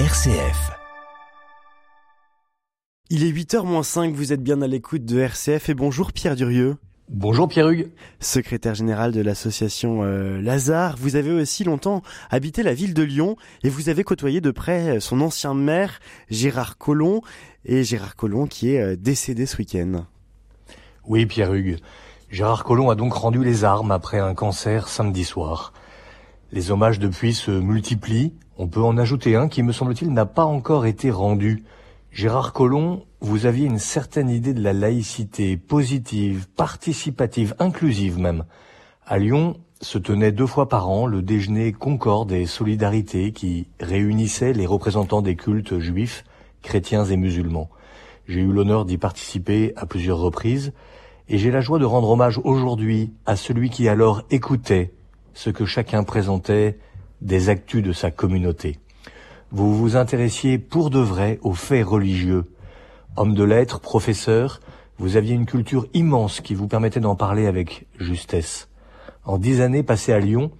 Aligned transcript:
RCF. 0.00 0.72
Il 3.10 3.22
est 3.22 3.30
8h 3.30 3.84
5, 3.84 4.12
vous 4.12 4.32
êtes 4.32 4.42
bien 4.42 4.60
à 4.60 4.66
l'écoute 4.66 5.04
de 5.04 5.20
RCF 5.20 5.68
et 5.68 5.74
bonjour 5.74 6.12
Pierre 6.12 6.34
Durieux. 6.34 6.78
Bonjour 7.08 7.46
Pierre 7.46 7.68
Hugues. 7.68 7.92
Secrétaire 8.18 8.74
général 8.74 9.12
de 9.12 9.20
l'association 9.20 10.02
euh, 10.02 10.42
Lazare, 10.42 10.96
vous 10.98 11.14
avez 11.14 11.30
aussi 11.30 11.62
longtemps 11.62 12.02
habité 12.28 12.64
la 12.64 12.74
ville 12.74 12.92
de 12.92 13.04
Lyon 13.04 13.36
et 13.62 13.68
vous 13.68 13.88
avez 13.88 14.02
côtoyé 14.02 14.40
de 14.40 14.50
près 14.50 14.98
son 14.98 15.20
ancien 15.20 15.54
maire 15.54 16.00
Gérard 16.28 16.76
Collomb 16.76 17.20
et 17.64 17.84
Gérard 17.84 18.16
Collomb 18.16 18.48
qui 18.48 18.74
est 18.74 18.80
euh, 18.80 18.96
décédé 18.96 19.46
ce 19.46 19.58
week-end. 19.58 20.06
Oui 21.06 21.24
Pierre 21.24 21.54
Hugues. 21.54 21.78
Gérard 22.30 22.64
Collomb 22.64 22.90
a 22.90 22.96
donc 22.96 23.12
rendu 23.12 23.44
les 23.44 23.62
armes 23.62 23.92
après 23.92 24.18
un 24.18 24.34
cancer 24.34 24.88
samedi 24.88 25.22
soir. 25.22 25.72
Les 26.50 26.72
hommages 26.72 26.98
depuis 26.98 27.32
se 27.32 27.52
multiplient. 27.52 28.32
On 28.56 28.68
peut 28.68 28.82
en 28.82 28.98
ajouter 28.98 29.34
un 29.34 29.48
qui, 29.48 29.62
me 29.62 29.72
semble-t-il, 29.72 30.12
n'a 30.12 30.26
pas 30.26 30.44
encore 30.44 30.86
été 30.86 31.10
rendu. 31.10 31.64
Gérard 32.12 32.52
Collomb, 32.52 33.02
vous 33.20 33.46
aviez 33.46 33.66
une 33.66 33.80
certaine 33.80 34.30
idée 34.30 34.54
de 34.54 34.62
la 34.62 34.72
laïcité 34.72 35.56
positive, 35.56 36.46
participative, 36.56 37.56
inclusive 37.58 38.18
même. 38.18 38.44
À 39.06 39.18
Lyon 39.18 39.56
se 39.80 39.98
tenait 39.98 40.30
deux 40.30 40.46
fois 40.46 40.68
par 40.68 40.88
an 40.88 41.06
le 41.06 41.20
déjeuner 41.20 41.72
Concorde 41.72 42.30
et 42.30 42.46
Solidarité 42.46 43.32
qui 43.32 43.66
réunissait 43.80 44.52
les 44.52 44.66
représentants 44.66 45.20
des 45.20 45.34
cultes 45.34 45.80
juifs, 45.80 46.24
chrétiens 46.62 47.04
et 47.04 47.16
musulmans. 47.16 47.68
J'ai 48.28 48.40
eu 48.40 48.52
l'honneur 48.52 48.84
d'y 48.84 48.96
participer 48.96 49.72
à 49.76 49.84
plusieurs 49.84 50.18
reprises 50.18 50.72
et 51.28 51.38
j'ai 51.38 51.50
la 51.50 51.60
joie 51.60 51.80
de 51.80 51.84
rendre 51.84 52.10
hommage 52.10 52.40
aujourd'hui 52.44 53.12
à 53.26 53.34
celui 53.34 53.68
qui 53.68 53.88
alors 53.88 54.22
écoutait 54.30 54.92
ce 55.34 55.50
que 55.50 55.66
chacun 55.66 56.04
présentait 56.04 56.78
des 57.20 57.48
actus 57.48 57.82
de 57.82 57.92
sa 57.92 58.10
communauté. 58.10 58.78
Vous 59.50 59.74
vous 59.74 59.96
intéressiez 59.96 60.58
pour 60.58 60.90
de 60.90 60.98
vrai 60.98 61.38
aux 61.42 61.54
faits 61.54 61.86
religieux. 61.86 62.44
Homme 63.16 63.34
de 63.34 63.44
lettres, 63.44 63.80
professeur, 63.80 64.60
vous 64.98 65.16
aviez 65.16 65.34
une 65.34 65.46
culture 65.46 65.86
immense 65.94 66.40
qui 66.40 66.54
vous 66.54 66.68
permettait 66.68 67.00
d'en 67.00 67.16
parler 67.16 67.46
avec 67.46 67.86
justesse. 67.98 68.68
En 69.24 69.38
dix 69.38 69.60
années 69.60 69.82
passées 69.82 70.12
à 70.12 70.18
Lyon, 70.18 70.50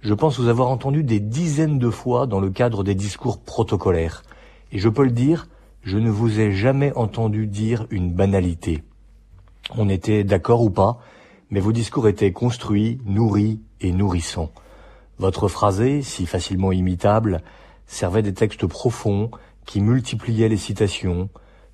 je 0.00 0.14
pense 0.14 0.38
vous 0.38 0.48
avoir 0.48 0.68
entendu 0.68 1.02
des 1.02 1.20
dizaines 1.20 1.78
de 1.78 1.90
fois 1.90 2.26
dans 2.26 2.40
le 2.40 2.50
cadre 2.50 2.84
des 2.84 2.94
discours 2.94 3.40
protocolaires. 3.40 4.22
Et 4.70 4.78
je 4.78 4.88
peux 4.88 5.04
le 5.04 5.10
dire, 5.10 5.48
je 5.82 5.98
ne 5.98 6.10
vous 6.10 6.40
ai 6.40 6.52
jamais 6.52 6.92
entendu 6.94 7.46
dire 7.46 7.86
une 7.90 8.12
banalité. 8.12 8.82
On 9.76 9.88
était 9.88 10.24
d'accord 10.24 10.62
ou 10.62 10.70
pas, 10.70 11.00
mais 11.50 11.60
vos 11.60 11.72
discours 11.72 12.08
étaient 12.08 12.32
construits, 12.32 13.00
nourris 13.04 13.60
et 13.80 13.92
nourrissants. 13.92 14.50
Votre 15.18 15.48
phrasé, 15.48 16.02
si 16.02 16.26
facilement 16.26 16.72
imitable, 16.72 17.40
servait 17.86 18.22
des 18.22 18.34
textes 18.34 18.66
profonds 18.66 19.30
qui 19.64 19.80
multipliaient 19.80 20.48
les 20.48 20.56
citations. 20.56 21.28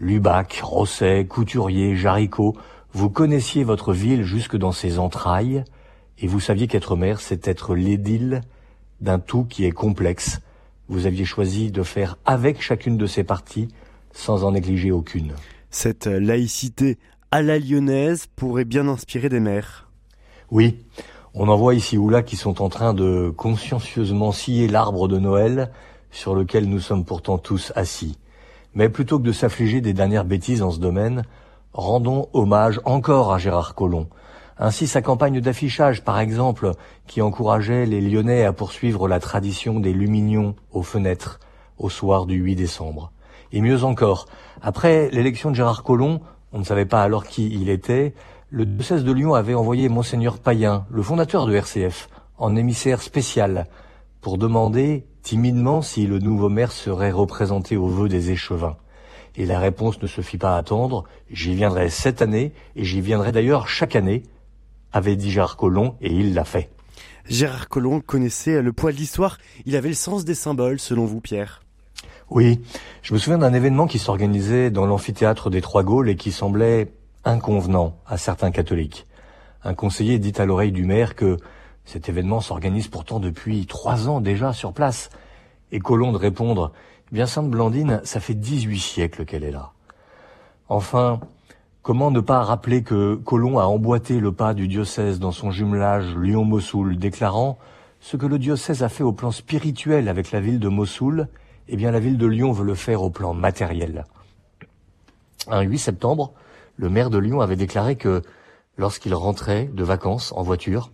Lubac, 0.00 0.60
Rosset, 0.62 1.26
Couturier, 1.26 1.96
Jaricot, 1.96 2.56
vous 2.92 3.10
connaissiez 3.10 3.64
votre 3.64 3.92
ville 3.92 4.22
jusque 4.22 4.56
dans 4.56 4.72
ses 4.72 4.98
entrailles, 4.98 5.64
et 6.18 6.26
vous 6.26 6.40
saviez 6.40 6.66
qu'être 6.66 6.96
maire, 6.96 7.20
c'est 7.20 7.46
être 7.46 7.74
l'édile 7.74 8.40
d'un 9.00 9.18
tout 9.18 9.44
qui 9.44 9.64
est 9.66 9.72
complexe. 9.72 10.40
Vous 10.88 11.06
aviez 11.06 11.24
choisi 11.24 11.70
de 11.70 11.82
faire 11.82 12.16
avec 12.24 12.62
chacune 12.62 12.96
de 12.96 13.06
ces 13.06 13.24
parties, 13.24 13.68
sans 14.12 14.44
en 14.44 14.52
négliger 14.52 14.92
aucune. 14.92 15.34
Cette 15.70 16.06
laïcité 16.06 16.96
à 17.30 17.42
la 17.42 17.58
lyonnaise 17.58 18.28
pourrait 18.34 18.64
bien 18.64 18.88
inspirer 18.88 19.28
des 19.28 19.40
maires. 19.40 19.90
Oui, 20.50 20.78
on 21.38 21.48
en 21.48 21.56
voit 21.56 21.74
ici 21.74 21.98
ou 21.98 22.08
là 22.08 22.22
qui 22.22 22.34
sont 22.34 22.62
en 22.62 22.70
train 22.70 22.94
de 22.94 23.32
consciencieusement 23.36 24.32
scier 24.32 24.68
l'arbre 24.68 25.06
de 25.06 25.18
Noël 25.18 25.70
sur 26.10 26.34
lequel 26.34 26.66
nous 26.66 26.80
sommes 26.80 27.04
pourtant 27.04 27.36
tous 27.36 27.72
assis. 27.76 28.18
Mais 28.74 28.88
plutôt 28.88 29.18
que 29.18 29.24
de 29.24 29.32
s'affliger 29.32 29.82
des 29.82 29.92
dernières 29.92 30.24
bêtises 30.24 30.62
en 30.62 30.70
ce 30.70 30.80
domaine, 30.80 31.24
rendons 31.74 32.30
hommage 32.32 32.80
encore 32.86 33.34
à 33.34 33.38
Gérard 33.38 33.74
Collomb. 33.74 34.06
Ainsi 34.58 34.86
sa 34.86 35.02
campagne 35.02 35.42
d'affichage, 35.42 36.02
par 36.02 36.18
exemple, 36.18 36.70
qui 37.06 37.20
encourageait 37.20 37.84
les 37.84 38.00
Lyonnais 38.00 38.44
à 38.44 38.54
poursuivre 38.54 39.06
la 39.06 39.20
tradition 39.20 39.78
des 39.78 39.92
lumignons 39.92 40.54
aux 40.72 40.82
fenêtres 40.82 41.38
au 41.76 41.90
soir 41.90 42.24
du 42.24 42.36
8 42.36 42.56
décembre. 42.56 43.12
Et 43.52 43.60
mieux 43.60 43.84
encore, 43.84 44.24
après 44.62 45.10
l'élection 45.10 45.50
de 45.50 45.56
Gérard 45.56 45.82
Collomb, 45.82 46.20
on 46.54 46.60
ne 46.60 46.64
savait 46.64 46.86
pas 46.86 47.02
alors 47.02 47.26
qui 47.26 47.48
il 47.48 47.68
était, 47.68 48.14
le 48.50 48.64
diocèse 48.64 49.02
de 49.02 49.12
Lyon 49.12 49.34
avait 49.34 49.54
envoyé 49.54 49.88
monseigneur 49.88 50.38
Payen, 50.38 50.86
le 50.90 51.02
fondateur 51.02 51.46
de 51.46 51.54
RCF, 51.54 52.08
en 52.38 52.54
émissaire 52.54 53.02
spécial, 53.02 53.66
pour 54.20 54.38
demander 54.38 55.04
timidement 55.22 55.82
si 55.82 56.06
le 56.06 56.20
nouveau 56.20 56.48
maire 56.48 56.70
serait 56.70 57.10
représenté 57.10 57.76
au 57.76 57.88
vœu 57.88 58.08
des 58.08 58.30
échevins. 58.30 58.76
Et 59.34 59.46
la 59.46 59.58
réponse 59.58 60.00
ne 60.00 60.06
se 60.06 60.20
fit 60.20 60.38
pas 60.38 60.56
attendre, 60.56 61.04
j'y 61.28 61.54
viendrai 61.54 61.90
cette 61.90 62.22
année, 62.22 62.52
et 62.76 62.84
j'y 62.84 63.00
viendrai 63.00 63.32
d'ailleurs 63.32 63.66
chaque 63.66 63.96
année, 63.96 64.22
avait 64.92 65.16
dit 65.16 65.30
Gérard 65.30 65.56
Collomb, 65.56 65.96
et 66.00 66.12
il 66.12 66.32
l'a 66.32 66.44
fait. 66.44 66.70
Gérard 67.28 67.68
Collomb 67.68 68.00
connaissait 68.00 68.62
le 68.62 68.72
poids 68.72 68.92
de 68.92 68.96
l'histoire, 68.96 69.38
il 69.64 69.74
avait 69.74 69.88
le 69.88 69.94
sens 69.94 70.24
des 70.24 70.36
symboles, 70.36 70.78
selon 70.78 71.04
vous, 71.04 71.20
Pierre? 71.20 71.62
Oui, 72.30 72.60
je 73.02 73.12
me 73.12 73.18
souviens 73.18 73.38
d'un 73.38 73.54
événement 73.54 73.86
qui 73.86 73.98
s'organisait 73.98 74.70
dans 74.70 74.86
l'amphithéâtre 74.86 75.50
des 75.50 75.60
Trois 75.60 75.82
Gaules 75.82 76.08
et 76.08 76.16
qui 76.16 76.32
semblait 76.32 76.92
inconvenant 77.26 77.98
à 78.06 78.16
certains 78.16 78.50
catholiques. 78.50 79.06
Un 79.62 79.74
conseiller 79.74 80.18
dit 80.18 80.32
à 80.38 80.46
l'oreille 80.46 80.72
du 80.72 80.84
maire 80.84 81.14
que 81.14 81.36
cet 81.84 82.08
événement 82.08 82.40
s'organise 82.40 82.88
pourtant 82.88 83.20
depuis 83.20 83.66
trois 83.66 84.08
ans 84.08 84.22
déjà 84.22 84.54
sur 84.54 84.72
place. 84.72 85.10
Et 85.72 85.78
Colomb 85.78 86.12
de 86.12 86.16
répondre, 86.16 86.72
bien 87.12 87.26
Sainte 87.26 87.50
Blandine, 87.50 88.00
ça 88.04 88.20
fait 88.20 88.34
18 88.34 88.78
siècles 88.78 89.24
qu'elle 89.26 89.44
est 89.44 89.50
là. 89.50 89.72
Enfin, 90.68 91.20
comment 91.82 92.10
ne 92.10 92.20
pas 92.20 92.42
rappeler 92.42 92.82
que 92.82 93.16
Colomb 93.16 93.58
a 93.58 93.64
emboîté 93.64 94.20
le 94.20 94.32
pas 94.32 94.54
du 94.54 94.68
diocèse 94.68 95.18
dans 95.18 95.32
son 95.32 95.50
jumelage 95.50 96.16
Lyon-Mossoul, 96.16 96.96
déclarant 96.96 97.58
ce 98.00 98.16
que 98.16 98.26
le 98.26 98.38
diocèse 98.38 98.82
a 98.82 98.88
fait 98.88 99.04
au 99.04 99.12
plan 99.12 99.30
spirituel 99.30 100.08
avec 100.08 100.30
la 100.30 100.40
ville 100.40 100.60
de 100.60 100.68
Mossoul 100.68 101.28
eh 101.68 101.76
bien 101.76 101.90
la 101.90 102.00
ville 102.00 102.18
de 102.18 102.26
Lyon 102.26 102.52
veut 102.52 102.64
le 102.64 102.74
faire 102.74 103.02
au 103.02 103.10
plan 103.10 103.34
matériel. 103.34 104.04
Un 105.48 105.62
8 105.62 105.78
septembre, 105.78 106.32
le 106.76 106.88
maire 106.88 107.10
de 107.10 107.18
Lyon 107.18 107.40
avait 107.40 107.56
déclaré 107.56 107.96
que 107.96 108.22
lorsqu'il 108.76 109.14
rentrait 109.14 109.70
de 109.72 109.84
vacances 109.84 110.32
en 110.32 110.42
voiture, 110.42 110.90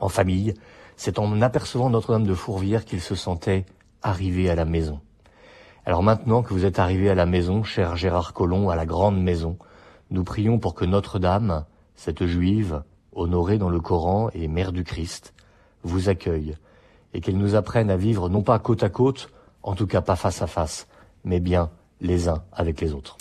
en 0.00 0.08
famille, 0.08 0.54
c'est 0.96 1.18
en 1.18 1.40
apercevant 1.42 1.90
Notre-Dame 1.90 2.26
de 2.26 2.34
Fourvière 2.34 2.84
qu'il 2.84 3.00
se 3.00 3.14
sentait 3.14 3.66
arrivé 4.02 4.50
à 4.50 4.54
la 4.54 4.64
maison. 4.64 5.00
Alors 5.84 6.02
maintenant 6.02 6.42
que 6.42 6.52
vous 6.52 6.64
êtes 6.64 6.78
arrivé 6.78 7.08
à 7.08 7.14
la 7.14 7.26
maison, 7.26 7.62
cher 7.62 7.96
Gérard 7.96 8.32
Collomb, 8.32 8.68
à 8.70 8.76
la 8.76 8.86
grande 8.86 9.22
maison, 9.22 9.56
nous 10.10 10.24
prions 10.24 10.58
pour 10.58 10.74
que 10.74 10.84
Notre-Dame, 10.84 11.64
cette 11.94 12.26
juive, 12.26 12.82
honorée 13.12 13.58
dans 13.58 13.70
le 13.70 13.80
Coran 13.80 14.30
et 14.34 14.48
mère 14.48 14.72
du 14.72 14.84
Christ, 14.84 15.32
vous 15.82 16.08
accueille 16.08 16.56
et 17.14 17.20
qu'elle 17.20 17.38
nous 17.38 17.54
apprenne 17.54 17.90
à 17.90 17.96
vivre 17.96 18.28
non 18.28 18.42
pas 18.42 18.58
côte 18.58 18.82
à 18.82 18.88
côte, 18.88 19.30
en 19.62 19.74
tout 19.74 19.86
cas 19.86 20.00
pas 20.00 20.16
face 20.16 20.42
à 20.42 20.46
face, 20.46 20.86
mais 21.24 21.40
bien 21.40 21.70
les 22.00 22.28
uns 22.28 22.42
avec 22.52 22.80
les 22.80 22.92
autres. 22.92 23.16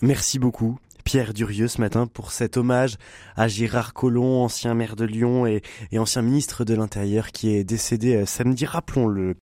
Merci 0.00 0.38
beaucoup. 0.38 0.78
Pierre 1.06 1.32
Durieux 1.32 1.68
ce 1.68 1.80
matin 1.80 2.08
pour 2.08 2.32
cet 2.32 2.56
hommage 2.56 2.96
à 3.36 3.46
Gérard 3.46 3.94
Collomb, 3.94 4.42
ancien 4.42 4.74
maire 4.74 4.96
de 4.96 5.04
Lyon 5.04 5.46
et, 5.46 5.62
et 5.92 6.00
ancien 6.00 6.20
ministre 6.20 6.64
de 6.64 6.74
l'Intérieur 6.74 7.30
qui 7.30 7.54
est 7.54 7.62
décédé 7.62 8.16
euh, 8.16 8.26
samedi, 8.26 8.66
rappelons-le. 8.66 9.34